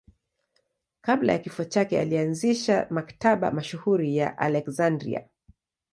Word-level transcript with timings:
Kabla 1.01 1.33
ya 1.33 1.39
kifo 1.39 1.63
chake 1.63 1.99
alianzisha 1.99 2.87
Maktaba 2.89 3.51
mashuhuri 3.51 4.17
ya 4.17 4.37
Aleksandria. 4.37 5.27